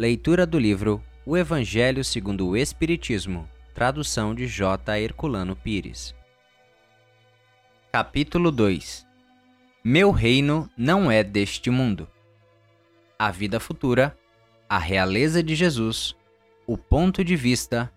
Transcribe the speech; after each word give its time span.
Leitura 0.00 0.46
do 0.46 0.58
livro 0.58 1.04
O 1.26 1.36
Evangelho 1.36 2.02
segundo 2.02 2.48
o 2.48 2.56
Espiritismo, 2.56 3.46
tradução 3.74 4.34
de 4.34 4.46
J. 4.46 4.98
Herculano 4.98 5.54
Pires. 5.54 6.14
Capítulo 7.92 8.50
2 8.50 9.06
Meu 9.84 10.10
reino 10.10 10.70
não 10.74 11.10
é 11.10 11.22
deste 11.22 11.68
mundo. 11.68 12.08
A 13.18 13.30
vida 13.30 13.60
futura, 13.60 14.16
a 14.66 14.78
realeza 14.78 15.42
de 15.42 15.54
Jesus, 15.54 16.16
o 16.66 16.78
ponto 16.78 17.22
de 17.22 17.36
vista, 17.36 17.92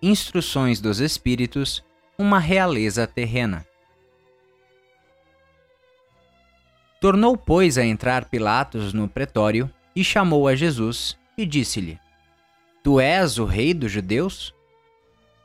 instruções 0.00 0.80
dos 0.80 1.00
Espíritos, 1.00 1.84
uma 2.16 2.38
realeza 2.38 3.06
terrena. 3.06 3.66
Tornou, 6.98 7.36
pois, 7.36 7.76
a 7.76 7.84
entrar 7.84 8.24
Pilatos 8.30 8.94
no 8.94 9.06
pretório 9.06 9.70
e 9.94 10.02
chamou 10.02 10.48
a 10.48 10.54
Jesus 10.54 11.20
e 11.42 11.46
disse-lhe: 11.46 11.98
Tu 12.82 13.00
és 13.00 13.38
o 13.38 13.44
rei 13.44 13.74
dos 13.74 13.90
judeus? 13.90 14.54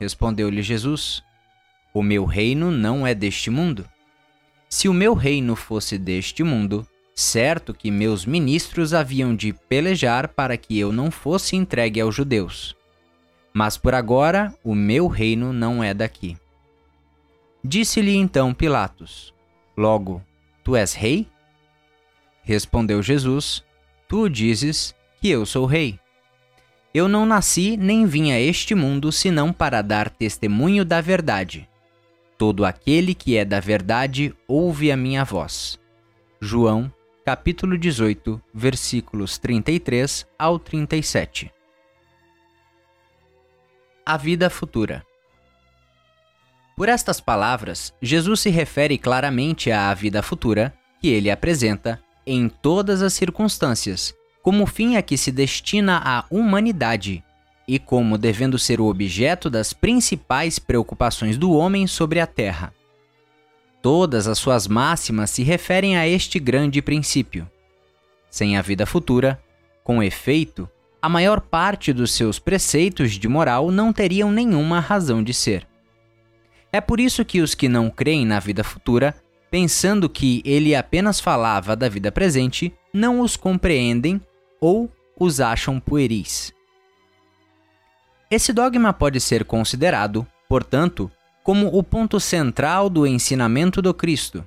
Respondeu-lhe 0.00 0.62
Jesus: 0.62 1.22
O 1.92 2.02
meu 2.02 2.24
reino 2.24 2.70
não 2.70 3.06
é 3.06 3.14
deste 3.14 3.50
mundo. 3.50 3.88
Se 4.68 4.88
o 4.88 4.94
meu 4.94 5.14
reino 5.14 5.56
fosse 5.56 5.98
deste 5.98 6.42
mundo, 6.42 6.86
certo 7.14 7.74
que 7.74 7.90
meus 7.90 8.24
ministros 8.24 8.92
haviam 8.94 9.34
de 9.34 9.52
pelejar 9.52 10.28
para 10.28 10.56
que 10.56 10.78
eu 10.78 10.92
não 10.92 11.10
fosse 11.10 11.56
entregue 11.56 12.00
aos 12.00 12.14
judeus. 12.14 12.76
Mas 13.52 13.76
por 13.76 13.94
agora 13.94 14.54
o 14.62 14.74
meu 14.74 15.08
reino 15.08 15.52
não 15.52 15.82
é 15.82 15.92
daqui. 15.92 16.36
Disse-lhe 17.64 18.14
então 18.14 18.54
Pilatos: 18.54 19.34
Logo, 19.76 20.22
tu 20.62 20.76
és 20.76 20.94
rei? 20.94 21.26
Respondeu 22.42 23.02
Jesus: 23.02 23.64
Tu 24.08 24.28
dizes 24.28 24.94
que 25.20 25.28
eu 25.28 25.44
sou 25.44 25.66
rei. 25.66 25.98
Eu 26.94 27.08
não 27.08 27.26
nasci 27.26 27.76
nem 27.76 28.06
vim 28.06 28.32
a 28.32 28.40
este 28.40 28.74
mundo 28.74 29.12
senão 29.12 29.52
para 29.52 29.82
dar 29.82 30.08
testemunho 30.08 30.84
da 30.84 31.00
verdade. 31.00 31.68
Todo 32.38 32.64
aquele 32.64 33.14
que 33.14 33.36
é 33.36 33.44
da 33.44 33.60
verdade 33.60 34.34
ouve 34.46 34.90
a 34.90 34.96
minha 34.96 35.24
voz. 35.24 35.78
João, 36.40 36.92
capítulo 37.24 37.76
18, 37.76 38.40
versículos 38.54 39.38
33 39.38 40.26
ao 40.38 40.58
37. 40.58 41.52
A 44.06 44.16
vida 44.16 44.48
futura. 44.48 45.04
Por 46.76 46.88
estas 46.88 47.20
palavras, 47.20 47.92
Jesus 48.00 48.40
se 48.40 48.50
refere 48.50 48.96
claramente 48.96 49.70
à 49.70 49.92
vida 49.92 50.22
futura 50.22 50.72
que 51.00 51.08
ele 51.08 51.30
apresenta 51.30 52.00
em 52.24 52.48
todas 52.48 53.02
as 53.02 53.14
circunstâncias 53.14 54.14
como 54.48 54.64
fim 54.64 54.96
a 54.96 55.02
que 55.02 55.18
se 55.18 55.30
destina 55.30 56.00
a 56.02 56.24
humanidade 56.30 57.22
e 57.66 57.78
como 57.78 58.16
devendo 58.16 58.58
ser 58.58 58.80
o 58.80 58.86
objeto 58.86 59.50
das 59.50 59.74
principais 59.74 60.58
preocupações 60.58 61.36
do 61.36 61.52
homem 61.52 61.86
sobre 61.86 62.18
a 62.18 62.26
terra. 62.26 62.72
Todas 63.82 64.26
as 64.26 64.38
suas 64.38 64.66
máximas 64.66 65.28
se 65.28 65.42
referem 65.42 65.98
a 65.98 66.08
este 66.08 66.38
grande 66.38 66.80
princípio. 66.80 67.46
Sem 68.30 68.56
a 68.56 68.62
vida 68.62 68.86
futura, 68.86 69.38
com 69.84 70.02
efeito, 70.02 70.66
a 71.02 71.10
maior 71.10 71.42
parte 71.42 71.92
dos 71.92 72.12
seus 72.12 72.38
preceitos 72.38 73.18
de 73.18 73.28
moral 73.28 73.70
não 73.70 73.92
teriam 73.92 74.32
nenhuma 74.32 74.80
razão 74.80 75.22
de 75.22 75.34
ser. 75.34 75.68
É 76.72 76.80
por 76.80 77.00
isso 77.00 77.22
que 77.22 77.42
os 77.42 77.54
que 77.54 77.68
não 77.68 77.90
creem 77.90 78.24
na 78.24 78.40
vida 78.40 78.64
futura, 78.64 79.14
pensando 79.50 80.08
que 80.08 80.40
ele 80.42 80.74
apenas 80.74 81.20
falava 81.20 81.76
da 81.76 81.86
vida 81.86 82.10
presente, 82.10 82.72
não 82.94 83.20
os 83.20 83.36
compreendem 83.36 84.18
ou 84.60 84.90
os 85.18 85.40
acham 85.40 85.80
pueris. 85.80 86.52
Esse 88.30 88.52
dogma 88.52 88.92
pode 88.92 89.20
ser 89.20 89.44
considerado, 89.44 90.26
portanto, 90.48 91.10
como 91.42 91.68
o 91.68 91.82
ponto 91.82 92.20
central 92.20 92.90
do 92.90 93.06
ensinamento 93.06 93.80
do 93.80 93.94
Cristo. 93.94 94.46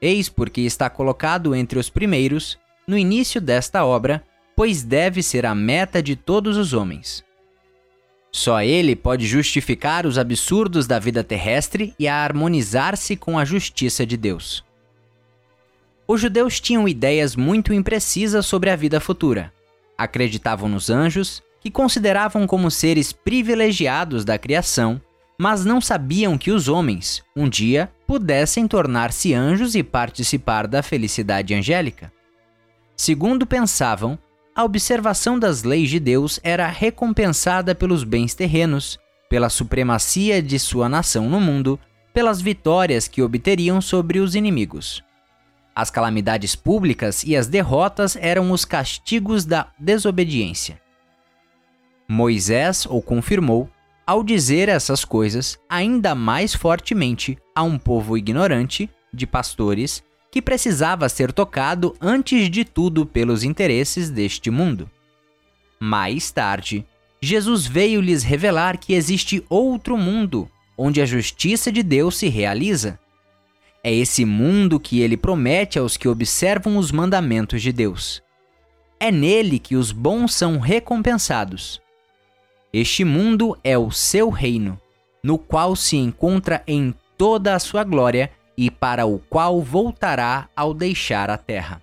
Eis 0.00 0.28
porque 0.28 0.62
está 0.62 0.88
colocado 0.88 1.54
entre 1.54 1.78
os 1.78 1.90
primeiros, 1.90 2.58
no 2.86 2.96
início 2.96 3.40
desta 3.40 3.84
obra, 3.84 4.24
pois 4.56 4.82
deve 4.82 5.22
ser 5.22 5.44
a 5.44 5.54
meta 5.54 6.02
de 6.02 6.16
todos 6.16 6.56
os 6.56 6.72
homens. 6.72 7.24
Só 8.32 8.62
ele 8.62 8.96
pode 8.96 9.26
justificar 9.26 10.06
os 10.06 10.18
absurdos 10.18 10.86
da 10.86 10.98
vida 10.98 11.22
terrestre 11.22 11.94
e 11.98 12.08
harmonizar-se 12.08 13.16
com 13.16 13.38
a 13.38 13.44
justiça 13.44 14.04
de 14.04 14.16
Deus. 14.16 14.64
Os 16.06 16.20
judeus 16.20 16.60
tinham 16.60 16.86
ideias 16.86 17.34
muito 17.34 17.72
imprecisas 17.72 18.44
sobre 18.44 18.68
a 18.70 18.76
vida 18.76 19.00
futura. 19.00 19.52
Acreditavam 19.96 20.68
nos 20.68 20.90
anjos, 20.90 21.42
que 21.60 21.70
consideravam 21.70 22.46
como 22.46 22.70
seres 22.70 23.10
privilegiados 23.10 24.22
da 24.22 24.36
criação, 24.36 25.00
mas 25.38 25.64
não 25.64 25.80
sabiam 25.80 26.36
que 26.36 26.50
os 26.50 26.68
homens, 26.68 27.22
um 27.34 27.48
dia, 27.48 27.90
pudessem 28.06 28.68
tornar-se 28.68 29.32
anjos 29.32 29.74
e 29.74 29.82
participar 29.82 30.66
da 30.66 30.82
felicidade 30.82 31.54
angélica. 31.54 32.12
Segundo 32.94 33.46
pensavam, 33.46 34.18
a 34.54 34.62
observação 34.62 35.38
das 35.38 35.62
leis 35.62 35.88
de 35.88 35.98
Deus 35.98 36.38
era 36.42 36.68
recompensada 36.68 37.74
pelos 37.74 38.04
bens 38.04 38.34
terrenos, 38.34 38.98
pela 39.28 39.48
supremacia 39.48 40.42
de 40.42 40.58
sua 40.58 40.88
nação 40.88 41.28
no 41.30 41.40
mundo, 41.40 41.80
pelas 42.12 42.40
vitórias 42.40 43.08
que 43.08 43.22
obteriam 43.22 43.80
sobre 43.80 44.20
os 44.20 44.34
inimigos. 44.34 45.02
As 45.74 45.90
calamidades 45.90 46.54
públicas 46.54 47.24
e 47.24 47.36
as 47.36 47.48
derrotas 47.48 48.16
eram 48.16 48.52
os 48.52 48.64
castigos 48.64 49.44
da 49.44 49.68
desobediência. 49.78 50.80
Moisés 52.06 52.86
o 52.86 53.02
confirmou 53.02 53.68
ao 54.06 54.22
dizer 54.22 54.68
essas 54.68 55.04
coisas 55.04 55.58
ainda 55.68 56.14
mais 56.14 56.54
fortemente 56.54 57.38
a 57.54 57.62
um 57.62 57.78
povo 57.78 58.16
ignorante, 58.16 58.88
de 59.12 59.26
pastores, 59.26 60.02
que 60.30 60.42
precisava 60.42 61.08
ser 61.08 61.32
tocado 61.32 61.96
antes 62.00 62.50
de 62.50 62.64
tudo 62.64 63.06
pelos 63.06 63.42
interesses 63.42 64.10
deste 64.10 64.50
mundo. 64.50 64.90
Mais 65.80 66.30
tarde, 66.30 66.84
Jesus 67.20 67.66
veio 67.66 68.00
lhes 68.00 68.22
revelar 68.22 68.76
que 68.76 68.94
existe 68.94 69.44
outro 69.48 69.96
mundo, 69.96 70.50
onde 70.76 71.00
a 71.00 71.06
justiça 71.06 71.72
de 71.72 71.82
Deus 71.82 72.16
se 72.16 72.28
realiza 72.28 72.98
é 73.84 73.92
esse 73.92 74.24
mundo 74.24 74.80
que 74.80 75.02
ele 75.02 75.14
promete 75.14 75.78
aos 75.78 75.98
que 75.98 76.08
observam 76.08 76.78
os 76.78 76.90
mandamentos 76.90 77.60
de 77.60 77.70
Deus. 77.70 78.22
É 78.98 79.12
nele 79.12 79.58
que 79.58 79.76
os 79.76 79.92
bons 79.92 80.32
são 80.32 80.58
recompensados. 80.58 81.82
Este 82.72 83.04
mundo 83.04 83.54
é 83.62 83.76
o 83.76 83.90
seu 83.90 84.30
reino, 84.30 84.80
no 85.22 85.36
qual 85.36 85.76
se 85.76 85.98
encontra 85.98 86.62
em 86.66 86.94
toda 87.18 87.54
a 87.54 87.58
sua 87.58 87.84
glória 87.84 88.30
e 88.56 88.70
para 88.70 89.04
o 89.04 89.18
qual 89.18 89.60
voltará 89.60 90.48
ao 90.56 90.72
deixar 90.72 91.28
a 91.28 91.36
terra. 91.36 91.82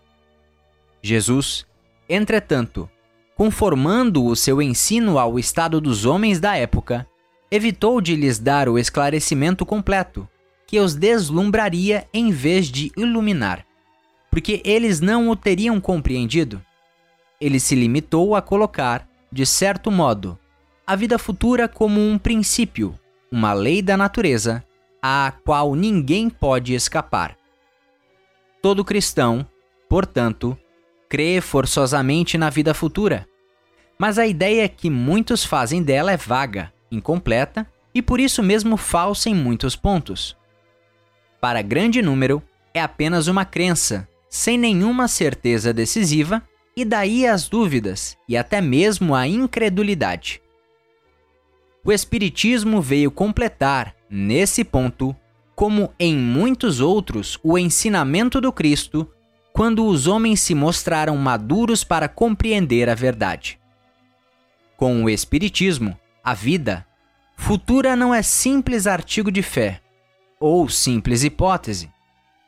Jesus, 1.03 1.67
entretanto, 2.09 2.90
conformando 3.35 4.25
o 4.25 4.35
seu 4.35 4.59
ensino 4.59 5.19
ao 5.19 5.38
estado 5.38 5.79
dos 5.79 6.06
homens 6.06 6.40
da 6.40 6.56
época, 6.57 7.07
evitou 7.51 8.01
de 8.01 8.16
lhes 8.16 8.40
dar 8.40 8.67
o 8.67 8.79
esclarecimento 8.79 9.66
completo, 9.67 10.28
que 10.72 10.80
os 10.80 10.96
deslumbraria 10.96 12.08
em 12.14 12.32
vez 12.32 12.68
de 12.68 12.94
iluminar, 12.96 13.66
porque 14.30 14.62
eles 14.64 15.02
não 15.02 15.28
o 15.28 15.36
teriam 15.36 15.82
compreendido. 15.82 16.62
Ele 17.42 17.59
se 17.59 17.76
limitou 17.76 18.38
a 18.38 18.42
colocar, 18.42 19.06
de 19.30 19.46
certo 19.46 19.92
modo, 19.92 20.40
a 20.88 20.96
vida 20.96 21.20
futura 21.20 21.68
como 21.68 22.00
um 22.00 22.18
princípio, 22.18 22.98
uma 23.30 23.52
lei 23.52 23.82
da 23.82 23.98
natureza, 23.98 24.64
à 25.02 25.34
qual 25.44 25.76
ninguém 25.76 26.30
pode 26.30 26.74
escapar. 26.74 27.36
Todo 28.62 28.86
cristão, 28.86 29.46
portanto, 29.90 30.58
crê 31.09 31.42
forçosamente 31.42 32.38
na 32.38 32.50
vida 32.50 32.74
futura, 32.74 33.28
mas 34.00 34.18
a 34.18 34.26
ideia 34.26 34.70
que 34.70 34.90
muitos 34.90 35.44
fazem 35.44 35.84
dela 35.84 36.14
é 36.14 36.17
vaga, 36.17 36.72
incompleta 36.90 37.67
e 37.94 38.02
por 38.02 38.22
isso 38.22 38.41
mesmo 38.41 38.78
falsa 38.78 39.29
em 39.29 39.35
muitos 39.35 39.76
pontos 39.76 40.40
para 41.41 41.64
grande 41.64 42.02
número, 42.02 42.41
é 42.73 42.79
apenas 42.79 43.28
uma 43.28 43.43
crença, 43.43 44.08
sem 44.29 44.58
nenhuma 44.58 45.08
certeza 45.08 45.73
decisiva, 45.73 46.41
e 46.78 46.85
daí 46.85 47.26
as 47.28 47.49
dúvidas 47.49 48.16
e 48.29 48.38
até 48.38 48.61
mesmo 48.61 49.14
a 49.14 49.28
incredulidade. 49.28 50.41
O 51.84 51.91
Espiritismo 51.91 52.79
veio 52.79 53.09
completar, 53.09 53.96
nesse 54.09 54.64
ponto, 54.64 55.16
como 55.55 55.91
em 55.99 56.16
muitos 56.16 56.79
outros, 56.79 57.40
o 57.43 57.58
ensinamento 57.58 58.40
do 58.40 58.53
Cristo, 58.53 59.09
quando 59.52 59.85
os 59.85 60.08
homens 60.08 60.40
se 60.40 60.55
mostraram 60.55 61.17
maduros 61.17 61.84
para 61.84 62.08
compreender 62.08 62.88
a 62.88 62.96
verdade. 62.96 63.59
Com 64.78 65.03
o 65.03 65.09
Espiritismo, 65.09 65.97
a 66.23 66.34
vida 66.34 66.85
futura 67.35 67.96
não 67.96 68.14
é 68.14 68.22
simples 68.22 68.85
artigo 68.85 69.32
de 69.32 69.41
fé, 69.41 69.80
ou 70.41 70.67
simples 70.67 71.23
hipótese, 71.23 71.90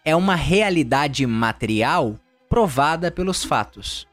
é 0.03 0.13
uma 0.13 0.35
realidade 0.35 1.25
material 1.25 2.19
provada 2.49 3.09
pelos 3.09 3.45
fatos. 3.45 4.05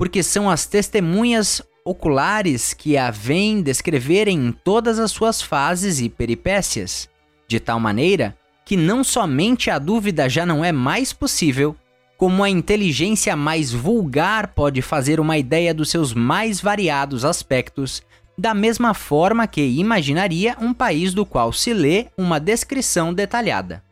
porque 0.00 0.22
são 0.22 0.48
as 0.48 0.64
testemunhas 0.64 1.60
oculares 1.84 2.72
que 2.72 2.96
a 2.96 3.10
veem 3.10 3.60
descreverem 3.60 4.46
em 4.46 4.50
todas 4.50 4.98
as 4.98 5.10
suas 5.10 5.42
fases 5.42 6.00
e 6.00 6.08
peripécias, 6.08 7.06
de 7.46 7.60
tal 7.60 7.78
maneira 7.78 8.34
que 8.64 8.78
não 8.78 9.04
somente 9.04 9.70
a 9.70 9.78
dúvida 9.78 10.26
já 10.26 10.46
não 10.46 10.64
é 10.64 10.72
mais 10.72 11.12
possível, 11.12 11.76
como 12.16 12.42
a 12.42 12.48
inteligência 12.48 13.36
mais 13.36 13.74
vulgar 13.74 14.54
pode 14.54 14.80
fazer 14.80 15.20
uma 15.20 15.36
ideia 15.36 15.74
dos 15.74 15.90
seus 15.90 16.14
mais 16.14 16.62
variados 16.62 17.22
aspectos, 17.22 18.02
da 18.40 18.54
mesma 18.54 18.94
forma 18.94 19.46
que 19.46 19.60
imaginaria 19.60 20.56
um 20.58 20.72
país 20.72 21.12
do 21.12 21.26
qual 21.26 21.52
se 21.52 21.74
lê 21.74 22.06
uma 22.16 22.40
descrição 22.40 23.12
detalhada. 23.12 23.84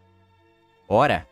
Ora, 0.89 1.27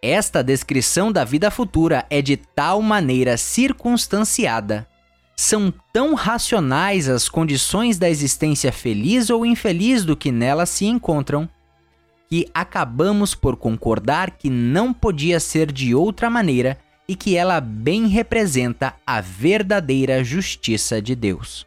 esta 0.00 0.42
descrição 0.42 1.12
da 1.12 1.24
vida 1.24 1.50
futura 1.50 2.06
é 2.08 2.22
de 2.22 2.38
tal 2.38 2.80
maneira 2.80 3.36
circunstanciada, 3.36 4.88
são 5.36 5.70
tão 5.92 6.14
racionais 6.14 7.06
as 7.06 7.28
condições 7.28 7.98
da 7.98 8.08
existência 8.08 8.72
feliz 8.72 9.28
ou 9.28 9.44
infeliz 9.44 10.02
do 10.02 10.16
que 10.16 10.32
nela 10.32 10.64
se 10.64 10.86
encontram, 10.86 11.46
que 12.30 12.48
acabamos 12.54 13.34
por 13.34 13.56
concordar 13.56 14.30
que 14.30 14.48
não 14.48 14.90
podia 14.90 15.38
ser 15.38 15.70
de 15.70 15.94
outra 15.94 16.30
maneira 16.30 16.78
e 17.06 17.14
que 17.14 17.36
ela 17.36 17.60
bem 17.60 18.06
representa 18.06 18.94
a 19.06 19.20
verdadeira 19.20 20.24
justiça 20.24 21.02
de 21.02 21.14
Deus. 21.14 21.66